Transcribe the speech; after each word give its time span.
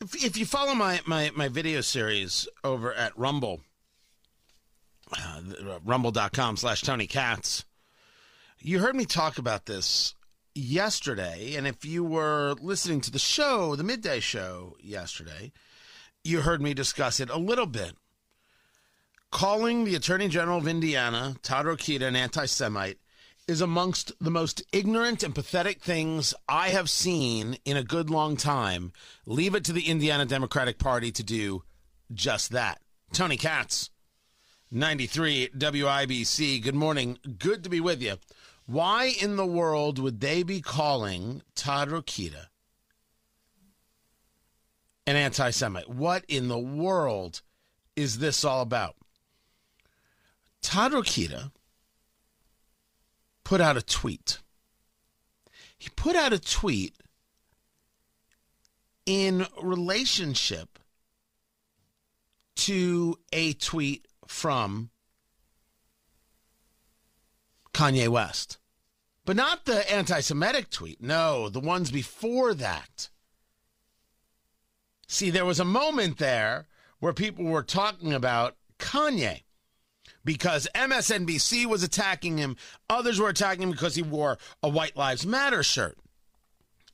If, 0.00 0.24
if 0.24 0.36
you 0.36 0.44
follow 0.44 0.74
my, 0.74 1.00
my, 1.06 1.30
my 1.34 1.48
video 1.48 1.80
series 1.80 2.46
over 2.62 2.92
at 2.92 3.16
Rumble, 3.18 3.60
uh, 5.16 5.40
rumble.com 5.84 6.56
slash 6.56 6.82
Tony 6.82 7.06
Katz, 7.06 7.64
you 8.60 8.80
heard 8.80 8.96
me 8.96 9.04
talk 9.04 9.38
about 9.38 9.66
this 9.66 10.14
yesterday. 10.54 11.54
And 11.56 11.66
if 11.66 11.84
you 11.84 12.04
were 12.04 12.56
listening 12.60 13.00
to 13.02 13.10
the 13.10 13.18
show, 13.18 13.74
the 13.76 13.84
midday 13.84 14.20
show 14.20 14.76
yesterday, 14.80 15.52
you 16.24 16.40
heard 16.40 16.60
me 16.60 16.74
discuss 16.74 17.20
it 17.20 17.30
a 17.30 17.38
little 17.38 17.66
bit. 17.66 17.94
Calling 19.30 19.84
the 19.84 19.94
Attorney 19.94 20.28
General 20.28 20.58
of 20.58 20.68
Indiana, 20.68 21.36
Todd 21.42 21.66
Rokita, 21.66 22.02
an 22.02 22.16
anti 22.16 22.46
Semite 22.46 22.98
is 23.48 23.60
amongst 23.60 24.12
the 24.20 24.30
most 24.30 24.62
ignorant 24.72 25.22
and 25.22 25.34
pathetic 25.34 25.80
things 25.80 26.34
I 26.48 26.70
have 26.70 26.90
seen 26.90 27.58
in 27.64 27.76
a 27.76 27.84
good 27.84 28.10
long 28.10 28.36
time. 28.36 28.92
Leave 29.24 29.54
it 29.54 29.64
to 29.64 29.72
the 29.72 29.88
Indiana 29.88 30.26
Democratic 30.26 30.78
Party 30.78 31.12
to 31.12 31.22
do 31.22 31.62
just 32.12 32.50
that. 32.50 32.80
Tony 33.12 33.36
Katz, 33.36 33.90
93 34.70 35.50
WIBC. 35.56 36.62
Good 36.62 36.74
morning. 36.74 37.18
Good 37.38 37.62
to 37.64 37.70
be 37.70 37.80
with 37.80 38.02
you. 38.02 38.16
Why 38.66 39.12
in 39.20 39.36
the 39.36 39.46
world 39.46 40.00
would 40.00 40.20
they 40.20 40.42
be 40.42 40.60
calling 40.60 41.42
Todd 41.54 41.88
Rokita 41.88 42.46
an 45.06 45.14
anti 45.14 45.50
Semite? 45.50 45.88
What 45.88 46.24
in 46.26 46.48
the 46.48 46.58
world 46.58 47.42
is 47.94 48.18
this 48.18 48.44
all 48.44 48.62
about? 48.62 48.96
Todd 50.62 50.92
Rokita 50.92 51.52
put 53.46 53.60
out 53.60 53.76
a 53.76 53.82
tweet. 53.82 54.40
He 55.78 55.88
put 55.90 56.16
out 56.16 56.32
a 56.32 56.38
tweet 56.40 56.96
in 59.06 59.46
relationship 59.62 60.80
to 62.56 63.16
a 63.32 63.52
tweet 63.52 64.08
from 64.26 64.90
Kanye 67.72 68.08
West. 68.08 68.58
But 69.24 69.36
not 69.36 69.64
the 69.64 69.88
anti 69.92 70.18
Semitic 70.18 70.68
tweet. 70.68 71.00
No, 71.00 71.48
the 71.48 71.60
ones 71.60 71.92
before 71.92 72.52
that. 72.52 73.10
See, 75.06 75.30
there 75.30 75.44
was 75.44 75.60
a 75.60 75.64
moment 75.64 76.18
there 76.18 76.66
where 76.98 77.12
people 77.12 77.44
were 77.44 77.62
talking 77.62 78.12
about 78.12 78.56
Kanye 78.80 79.42
because 80.26 80.68
MSNBC 80.74 81.64
was 81.64 81.82
attacking 81.82 82.36
him. 82.36 82.56
Others 82.90 83.18
were 83.18 83.30
attacking 83.30 83.62
him 83.62 83.70
because 83.70 83.94
he 83.94 84.02
wore 84.02 84.36
a 84.62 84.68
White 84.68 84.96
Lives 84.96 85.24
Matter 85.24 85.62
shirt. 85.62 85.96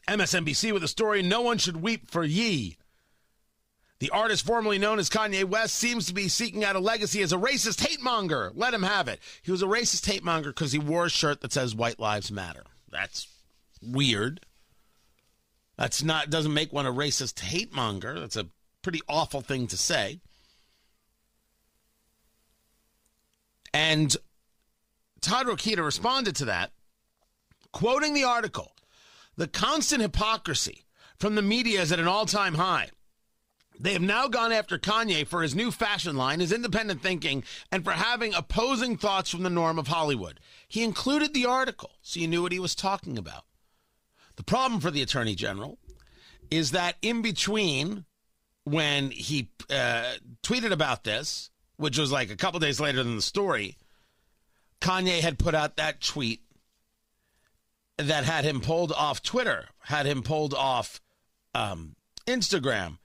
MSNBC 0.07 0.73
with 0.73 0.85
a 0.85 0.89
story 0.89 1.23
No 1.23 1.41
One 1.41 1.59
Should 1.59 1.83
Weep 1.83 2.11
for 2.11 2.23
Ye. 2.23 2.77
The 4.01 4.11
artist 4.11 4.45
formerly 4.45 4.79
known 4.79 4.99
as 4.99 5.09
Kanye 5.09 5.45
West 5.45 5.77
seems 5.77 6.07
to 6.07 6.15
be 6.15 6.29
seeking 6.29 6.65
out 6.65 6.77
a 6.77 6.81
legacy 6.81 7.23
as 7.23 7.33
a 7.33 7.37
racist 7.37 7.87
hate 7.87 8.03
monger. 8.03 8.53
Let 8.55 8.75
him 8.75 8.83
have 8.83 9.09
it. 9.09 9.21
He 9.43 9.51
was 9.51 9.63
a 9.63 9.67
racist 9.67 10.07
hate 10.07 10.25
monger 10.25 10.51
because 10.51 10.73
he 10.73 10.79
wore 10.79 11.07
a 11.07 11.11
shirt 11.11 11.41
that 11.41 11.53
says 11.53 11.75
White 11.75 12.01
Lives 12.01 12.31
Matter. 12.31 12.65
That's 12.91 13.29
weird. 13.81 14.45
That's 15.79 16.03
not 16.03 16.31
doesn't 16.31 16.53
make 16.53 16.73
one 16.73 16.85
a 16.85 16.93
racist 16.93 17.41
hate 17.41 17.73
monger. 17.73 18.21
That's 18.21 18.37
a 18.37 18.49
pretty 18.83 19.01
awful 19.09 19.41
thing 19.41 19.69
to 19.69 19.77
say. 19.77 20.21
And 23.73 24.15
Todd 25.20 25.47
Rokita 25.47 25.84
responded 25.84 26.37
to 26.37 26.45
that, 26.47 26.73
quoting 27.73 28.14
the 28.14 28.25
article 28.25 28.73
The 29.37 29.48
constant 29.48 30.03
hypocrisy 30.03 30.84
from 31.19 31.34
the 31.34 31.42
media 31.42 31.81
is 31.81 31.92
at 31.92 32.01
an 32.01 32.09
all 32.09 32.27
time 32.27 32.55
high. 32.55 32.91
They 33.81 33.95
have 33.95 34.03
now 34.03 34.29
gone 34.29 34.53
after 34.53 34.79
Kanye 34.79 35.27
for 35.27 35.42
his 35.42 35.55
new 35.55 35.70
fashion 35.70 36.17
line, 36.17 36.41
his 36.41 36.53
independent 36.53 37.03
thinking, 37.03 37.42
and 37.70 37.83
for 37.83 37.92
having 37.92 38.34
opposing 38.34 38.97
thoughts 38.97 39.31
from 39.31 39.42
the 39.42 39.51
norm 39.51 39.79
of 39.79 39.89
Hollywood. 39.89 40.39
He 40.69 40.84
included 40.84 41.35
the 41.35 41.47
article, 41.47 41.92
so 42.02 42.20
you 42.20 42.29
knew 42.29 42.42
what 42.42 42.52
he 42.52 42.61
was 42.61 42.74
talking 42.74 43.18
about. 43.18 43.45
The 44.36 44.45
problem 44.45 44.80
for 44.80 44.91
the 44.91 45.02
Attorney 45.02 45.35
General 45.35 45.79
is 46.51 46.70
that 46.73 46.97
in 47.02 47.23
between 47.23 48.05
when 48.64 49.11
he 49.11 49.51
uh, 49.70 50.14
tweeted 50.42 50.70
about 50.70 51.05
this, 51.05 51.51
which 51.77 51.99
was 51.99 52.13
like 52.13 52.31
a 52.31 52.37
couple 52.37 52.61
days 52.61 52.81
later 52.81 53.03
than 53.03 53.17
the 53.17 53.23
story, 53.23 53.77
Kanye 54.81 55.21
had 55.21 55.39
put 55.39 55.55
out 55.55 55.77
that 55.77 56.01
tweet 56.01 56.43
that 57.97 58.25
had 58.25 58.45
him 58.45 58.61
pulled 58.61 58.93
off 58.93 59.23
Twitter, 59.23 59.67
had 59.81 60.07
him 60.07 60.23
pulled 60.23 60.55
off 60.55 61.01
um, 61.55 61.95
Instagram, 62.27 62.99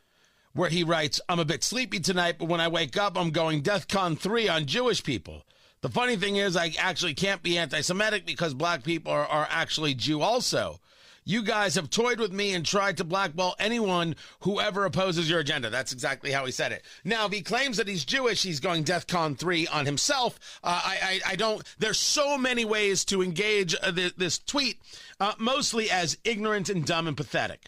where 0.53 0.69
he 0.69 0.83
writes, 0.83 1.21
I'm 1.29 1.39
a 1.39 1.45
bit 1.45 1.63
sleepy 1.63 1.99
tonight, 1.99 2.37
but 2.39 2.47
when 2.47 2.61
I 2.61 2.67
wake 2.67 2.97
up, 2.97 3.17
I'm 3.17 3.31
going 3.31 3.61
DEFCON 3.61 4.17
3 4.17 4.49
on 4.49 4.65
Jewish 4.65 5.03
people. 5.03 5.43
The 5.81 5.89
funny 5.89 6.15
thing 6.15 6.37
is, 6.37 6.57
I 6.57 6.73
actually 6.79 7.13
can't 7.13 7.43
be 7.43 7.57
anti 7.57 7.81
Semitic 7.81 8.25
because 8.25 8.53
black 8.53 8.83
people 8.83 9.11
are, 9.11 9.25
are 9.25 9.47
actually 9.51 9.93
Jew 9.93 10.21
also. 10.21 10.79
You 11.27 11.43
guys 11.43 11.75
have 11.75 11.89
toyed 11.89 12.21
with 12.21 12.31
me 12.31 12.53
and 12.53 12.65
tried 12.65 12.95
to 12.97 13.03
blackball 13.03 13.53
anyone 13.59 14.15
who 14.39 14.61
ever 14.61 14.85
opposes 14.85 15.29
your 15.29 15.41
agenda. 15.41 15.69
That's 15.69 15.91
exactly 15.91 16.31
how 16.31 16.45
he 16.45 16.53
said 16.53 16.71
it. 16.71 16.85
Now, 17.03 17.25
if 17.25 17.33
he 17.33 17.41
claims 17.41 17.75
that 17.75 17.89
he's 17.89 18.05
Jewish, 18.05 18.43
he's 18.43 18.61
going 18.61 18.85
DEFCON 18.85 19.37
3 19.37 19.67
on 19.67 19.85
himself. 19.85 20.39
Uh, 20.63 20.81
I, 20.85 20.97
I, 21.03 21.31
I, 21.33 21.35
don't, 21.35 21.61
there's 21.79 21.99
so 21.99 22.37
many 22.37 22.63
ways 22.63 23.03
to 23.05 23.21
engage 23.21 23.75
uh, 23.75 23.91
this, 23.91 24.13
this, 24.13 24.39
tweet, 24.39 24.79
uh, 25.19 25.33
mostly 25.37 25.91
as 25.91 26.17
ignorant 26.23 26.69
and 26.69 26.85
dumb 26.85 27.09
and 27.09 27.17
pathetic. 27.17 27.65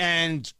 And 0.00 0.52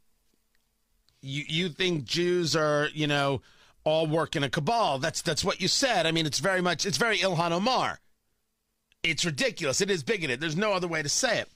you, 1.20 1.42
you 1.48 1.68
think 1.70 2.04
Jews 2.04 2.54
are, 2.54 2.86
you 2.94 3.08
know, 3.08 3.42
all 3.82 4.06
work 4.06 4.36
in 4.36 4.44
a 4.44 4.48
cabal. 4.48 5.00
That's, 5.00 5.20
that's 5.20 5.44
what 5.44 5.60
you 5.60 5.66
said. 5.66 6.06
I 6.06 6.12
mean, 6.12 6.26
it's 6.26 6.38
very 6.38 6.60
much, 6.60 6.86
it's 6.86 6.96
very 6.96 7.18
Ilhan 7.18 7.50
Omar. 7.50 7.98
It's 9.02 9.24
ridiculous. 9.24 9.80
It 9.80 9.90
is 9.90 10.02
bigoted. 10.02 10.40
There's 10.40 10.56
no 10.56 10.72
other 10.72 10.88
way 10.88 11.02
to 11.02 11.08
say 11.08 11.40
it. 11.40 11.48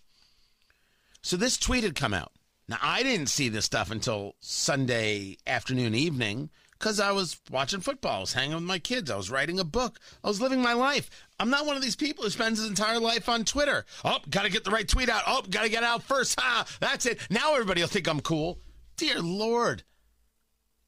So 1.22 1.36
this 1.36 1.58
tweet 1.58 1.84
had 1.84 1.94
come 1.94 2.14
out. 2.14 2.32
Now, 2.68 2.78
I 2.82 3.02
didn't 3.02 3.28
see 3.28 3.48
this 3.48 3.64
stuff 3.64 3.90
until 3.90 4.34
Sunday 4.40 5.38
afternoon, 5.46 5.94
evening, 5.94 6.50
because 6.72 6.98
I 6.98 7.12
was 7.12 7.40
watching 7.50 7.80
football. 7.80 8.16
I 8.16 8.20
was 8.20 8.32
hanging 8.32 8.56
with 8.56 8.64
my 8.64 8.80
kids. 8.80 9.10
I 9.10 9.16
was 9.16 9.30
writing 9.30 9.60
a 9.60 9.64
book. 9.64 10.00
I 10.24 10.28
was 10.28 10.40
living 10.40 10.60
my 10.60 10.72
life. 10.72 11.08
I'm 11.38 11.50
not 11.50 11.66
one 11.66 11.76
of 11.76 11.82
these 11.82 11.94
people 11.94 12.24
who 12.24 12.30
spends 12.30 12.58
his 12.58 12.68
entire 12.68 12.98
life 12.98 13.28
on 13.28 13.44
Twitter. 13.44 13.84
Oh, 14.04 14.18
got 14.28 14.42
to 14.42 14.50
get 14.50 14.64
the 14.64 14.72
right 14.72 14.88
tweet 14.88 15.08
out. 15.08 15.22
Oh, 15.26 15.42
got 15.48 15.62
to 15.62 15.68
get 15.68 15.84
out 15.84 16.02
first. 16.02 16.40
Ha, 16.40 16.66
that's 16.80 17.06
it. 17.06 17.20
Now 17.30 17.52
everybody 17.52 17.80
will 17.80 17.88
think 17.88 18.08
I'm 18.08 18.20
cool. 18.20 18.58
Dear 18.96 19.20
Lord, 19.20 19.84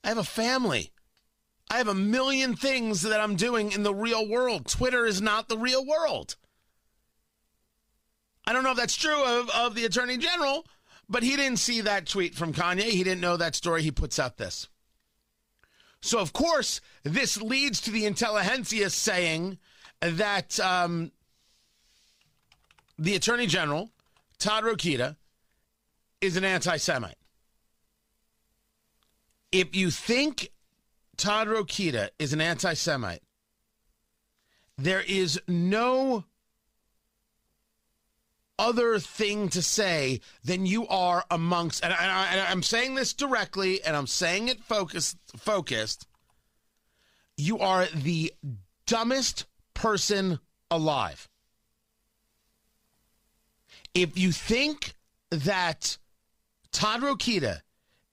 I 0.03 0.09
have 0.09 0.19
a 0.19 0.25
family. 0.25 0.91
I 1.71 1.77
have 1.77 1.89
a 1.89 1.95
million 1.95 2.57
things 2.57 3.03
that 3.03 3.21
I'm 3.21 3.37
doing 3.37 3.73
in 3.73 3.83
the 3.83 3.95
real 3.95 4.27
world. 4.29 4.67
Twitter 4.67 5.05
is 5.05 5.21
not 5.21 5.49
the 5.49 5.59
real 5.59 5.85
world. 5.85 6.37
I 8.49 8.55
don't 8.55 8.63
know 8.63 8.71
if 8.71 8.79
that's 8.79 8.97
true 8.97 9.23
of, 9.23 9.51
of 9.51 9.75
the 9.75 9.85
attorney 9.85 10.17
general, 10.17 10.65
but 11.07 11.23
he 11.23 11.37
didn't 11.37 11.59
see 11.59 11.83
that 11.83 12.07
tweet 12.07 12.35
from 12.35 12.55
Kanye. 12.55 12.81
He 12.81 13.05
didn't 13.05 13.21
know 13.21 13.37
that 13.37 13.55
story. 13.55 13.83
He 13.83 13.91
puts 13.91 14.19
out 14.19 14.39
this. 14.39 14.69
So, 16.01 16.19
of 16.19 16.33
course, 16.33 16.81
this 17.03 17.43
leads 17.43 17.79
to 17.83 17.91
the 17.91 18.07
intelligentsia 18.07 18.89
saying 18.89 19.59
that 20.01 20.59
um, 20.61 21.13
the 22.99 23.17
attorney 23.17 23.47
general, 23.47 23.91
Todd 24.39 24.65
Rokita, 24.65 25.17
is 26.23 26.39
an 26.39 26.45
anti 26.45 26.79
Semite. 26.79 27.19
If 29.53 29.77
you 29.77 29.91
think 29.91 30.53
Todd 31.19 31.49
Rokita 31.49 32.09
is 32.19 32.33
an 32.33 32.41
anti 32.41 32.73
Semite, 32.73 33.23
there 34.79 35.03
is 35.03 35.39
no 35.47 36.25
other 38.59 38.99
thing 38.99 39.49
to 39.51 39.63
say 39.63 40.21
than 40.45 40.67
you 40.67 40.87
are 40.89 41.25
amongst, 41.31 41.85
and, 41.85 41.93
I, 41.93 42.51
am 42.51 42.63
saying 42.63 42.95
this 42.95 43.13
directly, 43.13 43.83
and 43.83 43.97
I'm 43.97 44.07
saying 44.07 44.49
it 44.49 44.61
focused. 44.61 45.17
Focused. 45.37 46.07
You 47.37 47.61
are 47.61 47.87
the 47.87 48.33
dumbest 48.87 49.47
person 49.75 50.41
alive. 50.71 51.29
If 53.95 54.19
you 54.19 54.33
think 54.33 54.95
that 55.31 55.99
Todd 56.73 57.01
Rokita 57.01 57.61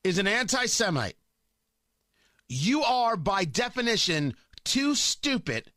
is 0.03 0.17
an 0.17 0.27
anti-Semite, 0.27 1.17
you 2.47 2.83
are 2.83 3.17
by 3.17 3.45
definition 3.45 4.35
too 4.63 4.95
stupid 4.95 5.71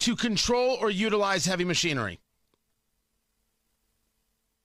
to 0.00 0.16
control 0.16 0.76
or 0.80 0.90
utilize 0.90 1.44
heavy 1.44 1.64
machinery 1.64 2.18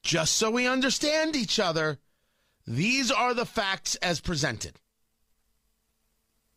just 0.03 0.35
so 0.35 0.51
we 0.51 0.67
understand 0.67 1.35
each 1.35 1.59
other, 1.59 1.99
these 2.65 3.11
are 3.11 3.33
the 3.33 3.45
facts 3.45 3.95
as 3.95 4.19
presented. 4.19 4.79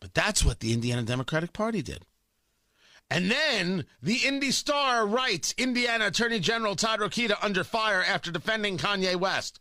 But 0.00 0.14
that's 0.14 0.44
what 0.44 0.60
the 0.60 0.72
Indiana 0.72 1.02
Democratic 1.02 1.52
Party 1.52 1.82
did. 1.82 2.04
And 3.10 3.31
then 3.31 3.87
the 4.02 4.19
Indy 4.25 4.52
Star 4.52 5.04
writes 5.04 5.52
Indiana 5.58 6.06
Attorney 6.06 6.38
General 6.38 6.76
Todd 6.76 7.00
Rokita 7.00 7.37
under 7.42 7.64
fire 7.64 8.02
after 8.02 8.31
defending 8.31 8.78
Kanye 8.78 9.16
West. 9.16 9.60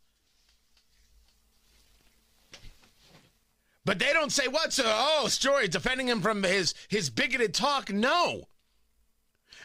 But 3.85 3.97
they 3.97 4.13
don't 4.13 4.31
say 4.31 4.47
what's 4.47 4.77
a 4.77 4.83
oh 4.85 5.27
story 5.29 5.67
defending 5.67 6.07
him 6.07 6.21
from 6.21 6.43
his 6.43 6.75
his 6.89 7.09
bigoted 7.09 7.55
talk. 7.55 7.91
No. 7.91 8.48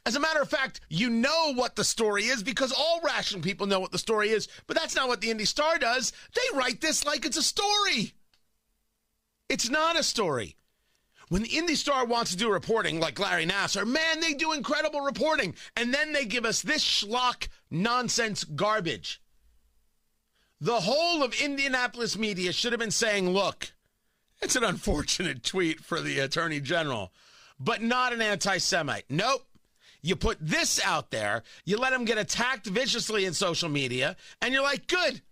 As 0.06 0.16
a 0.16 0.20
matter 0.20 0.42
of 0.42 0.50
fact, 0.50 0.80
you 0.90 1.08
know 1.08 1.54
what 1.54 1.76
the 1.76 1.84
story 1.84 2.24
is 2.24 2.42
because 2.42 2.72
all 2.72 3.00
rational 3.02 3.42
people 3.42 3.66
know 3.66 3.80
what 3.80 3.92
the 3.92 3.98
story 3.98 4.30
is, 4.30 4.48
but 4.66 4.76
that's 4.76 4.94
not 4.94 5.08
what 5.08 5.22
the 5.22 5.30
Indy 5.30 5.46
Star 5.46 5.78
does. 5.78 6.12
They 6.34 6.58
write 6.58 6.80
this 6.82 7.06
like 7.06 7.24
it's 7.24 7.38
a 7.38 7.42
story. 7.42 8.12
It's 9.48 9.70
not 9.70 9.98
a 9.98 10.02
story. 10.02 10.56
When 11.28 11.42
the 11.42 11.56
Indy 11.56 11.74
Star 11.74 12.04
wants 12.04 12.32
to 12.32 12.36
do 12.36 12.52
reporting 12.52 13.00
like 13.00 13.18
Larry 13.18 13.46
Nassar, 13.46 13.86
man, 13.86 14.20
they 14.20 14.34
do 14.34 14.52
incredible 14.52 15.00
reporting. 15.00 15.54
And 15.74 15.92
then 15.92 16.12
they 16.12 16.26
give 16.26 16.44
us 16.44 16.60
this 16.60 16.84
schlock 16.84 17.48
nonsense 17.70 18.44
garbage. 18.44 19.22
The 20.60 20.80
whole 20.80 21.22
of 21.22 21.34
Indianapolis 21.40 22.18
media 22.18 22.52
should 22.52 22.72
have 22.72 22.78
been 22.78 22.90
saying, 22.90 23.30
look, 23.30 23.72
it's 24.40 24.56
an 24.56 24.64
unfortunate 24.64 25.42
tweet 25.42 25.80
for 25.80 26.00
the 26.00 26.18
Attorney 26.18 26.60
General, 26.60 27.12
but 27.58 27.82
not 27.82 28.12
an 28.12 28.20
anti 28.20 28.58
Semite. 28.58 29.04
Nope. 29.08 29.46
You 30.04 30.16
put 30.16 30.36
this 30.38 30.84
out 30.84 31.10
there, 31.10 31.42
you 31.64 31.78
let 31.78 31.94
them 31.94 32.04
get 32.04 32.18
attacked 32.18 32.66
viciously 32.66 33.24
in 33.24 33.32
social 33.32 33.70
media, 33.70 34.16
and 34.42 34.52
you're 34.52 34.62
like, 34.62 34.86
good. 34.86 35.22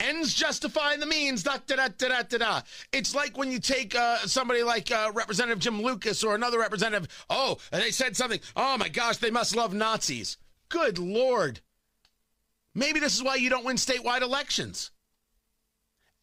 Ends 0.00 0.34
justify 0.34 0.96
the 0.96 1.06
means. 1.06 1.44
Da, 1.44 1.58
da, 1.64 1.76
da, 1.76 1.88
da, 1.96 2.22
da, 2.22 2.38
da. 2.38 2.60
It's 2.92 3.14
like 3.14 3.38
when 3.38 3.52
you 3.52 3.60
take 3.60 3.94
uh, 3.94 4.18
somebody 4.26 4.64
like 4.64 4.90
uh, 4.90 5.12
Representative 5.14 5.60
Jim 5.60 5.80
Lucas 5.80 6.24
or 6.24 6.34
another 6.34 6.58
representative. 6.58 7.06
Oh, 7.30 7.58
they 7.70 7.92
said 7.92 8.16
something. 8.16 8.40
Oh 8.56 8.76
my 8.76 8.88
gosh, 8.88 9.18
they 9.18 9.30
must 9.30 9.54
love 9.54 9.74
Nazis. 9.74 10.38
Good 10.70 10.98
Lord. 10.98 11.60
Maybe 12.74 12.98
this 12.98 13.14
is 13.14 13.22
why 13.22 13.36
you 13.36 13.48
don't 13.48 13.64
win 13.64 13.76
statewide 13.76 14.22
elections. 14.22 14.90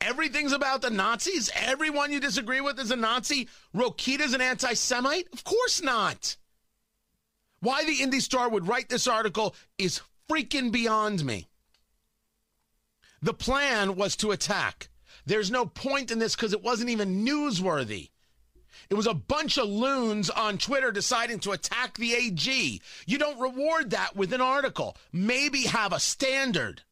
Everything's 0.01 0.51
about 0.51 0.81
the 0.81 0.89
Nazis. 0.89 1.50
Everyone 1.56 2.12
you 2.12 2.19
disagree 2.19 2.60
with 2.60 2.80
is 2.80 2.92
a 2.92 2.98
Nazi. 2.98 3.48
Rokita's 3.74 4.34
an 4.34 4.42
anti 4.42 4.74
Semite? 4.74 5.30
Of 5.31 5.45
course 5.45 5.81
not. 5.81 6.36
Why 7.59 7.83
the 7.86 8.01
Indy 8.01 8.19
Star 8.19 8.50
would 8.50 8.68
write 8.68 8.89
this 8.89 9.07
article 9.07 9.56
is 9.77 10.01
freaking 10.30 10.71
beyond 10.71 11.25
me. 11.25 11.48
The 13.21 13.33
plan 13.33 13.95
was 13.95 14.15
to 14.18 14.31
attack. 14.31 14.89
There's 15.25 15.51
no 15.51 15.65
point 15.65 16.12
in 16.12 16.19
this 16.19 16.36
because 16.36 16.54
it 16.54 16.63
wasn't 16.63 16.89
even 16.89 17.25
newsworthy. 17.25 18.09
It 18.89 18.94
was 18.94 19.07
a 19.07 19.13
bunch 19.13 19.57
of 19.57 19.68
loons 19.68 20.30
on 20.30 20.57
Twitter 20.57 20.92
deciding 20.92 21.39
to 21.39 21.51
attack 21.51 21.98
the 21.98 22.13
AG. 22.13 22.81
You 23.06 23.18
don't 23.18 23.39
reward 23.39 23.89
that 23.89 24.15
with 24.15 24.31
an 24.33 24.42
article. 24.42 24.95
Maybe 25.12 25.63
have 25.63 25.92
a 25.92 26.00
standard. 26.00 26.83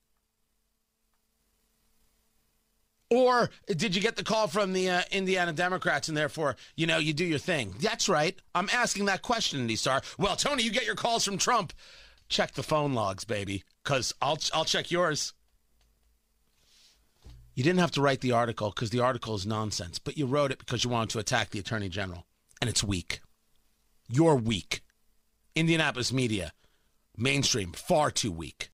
Or 3.15 3.49
did 3.67 3.95
you 3.95 4.01
get 4.01 4.17
the 4.17 4.25
call 4.25 4.49
from 4.49 4.73
the 4.73 4.89
uh, 4.89 5.01
Indiana 5.09 5.53
Democrats 5.53 6.09
and 6.09 6.17
therefore, 6.17 6.57
you 6.75 6.85
know, 6.85 6.97
you 6.97 7.13
do 7.13 7.23
your 7.23 7.39
thing? 7.39 7.73
That's 7.79 8.09
right. 8.09 8.37
I'm 8.53 8.67
asking 8.73 9.05
that 9.05 9.21
question, 9.21 9.61
Indy 9.61 9.77
Star. 9.77 10.01
Well, 10.19 10.35
Tony, 10.35 10.63
you 10.63 10.71
get 10.71 10.85
your 10.85 10.95
calls 10.95 11.23
from 11.23 11.37
Trump. 11.37 11.71
Check 12.27 12.55
the 12.55 12.61
phone 12.61 12.93
logs, 12.93 13.23
baby, 13.23 13.63
because 13.81 14.13
I'll, 14.21 14.37
I'll 14.53 14.65
check 14.65 14.91
yours. 14.91 15.31
You 17.53 17.63
didn't 17.63 17.79
have 17.79 17.91
to 17.91 18.01
write 18.01 18.19
the 18.19 18.33
article 18.33 18.69
because 18.69 18.89
the 18.89 18.99
article 18.99 19.33
is 19.33 19.45
nonsense, 19.45 19.97
but 19.97 20.17
you 20.17 20.25
wrote 20.25 20.51
it 20.51 20.59
because 20.59 20.83
you 20.83 20.89
wanted 20.89 21.11
to 21.11 21.19
attack 21.19 21.51
the 21.51 21.59
Attorney 21.59 21.87
General. 21.87 22.25
And 22.59 22.69
it's 22.69 22.83
weak. 22.83 23.21
You're 24.09 24.35
weak. 24.35 24.81
Indianapolis 25.55 26.11
media, 26.11 26.51
mainstream, 27.15 27.71
far 27.71 28.11
too 28.11 28.33
weak. 28.33 28.71